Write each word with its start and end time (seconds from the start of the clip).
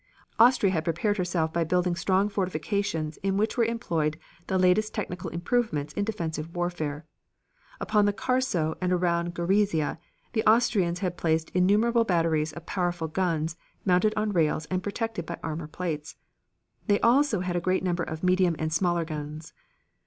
Austria 0.39 0.71
had 0.71 0.83
prepared 0.83 1.17
herself 1.17 1.53
by 1.53 1.63
building 1.63 1.95
strong 1.95 2.27
fortifications 2.27 3.17
in 3.17 3.37
which 3.37 3.55
were 3.55 3.63
employed 3.65 4.17
the 4.47 4.57
latest 4.57 4.95
technical 4.95 5.29
improvements 5.29 5.93
in 5.93 6.03
defensive 6.03 6.55
warfare. 6.55 7.05
Upon 7.79 8.05
the 8.05 8.13
Carso 8.25 8.75
and 8.81 8.91
around 8.91 9.35
Gorizia 9.35 9.99
the 10.33 10.43
Austrians 10.47 11.01
had 11.01 11.17
placed 11.17 11.51
innumerable 11.51 12.03
batteries 12.03 12.51
of 12.51 12.65
powerful 12.65 13.07
guns 13.09 13.55
mounted 13.85 14.15
on 14.17 14.31
rails 14.33 14.65
and 14.71 14.81
protected 14.81 15.27
by 15.27 15.37
armor 15.43 15.67
plates. 15.67 16.15
They 16.87 16.99
also 17.01 17.41
had 17.41 17.55
a 17.55 17.61
great 17.61 17.83
number 17.83 18.01
of 18.01 18.23
medium 18.23 18.55
and 18.57 18.73
smaller 18.73 19.05
guns. 19.05 19.53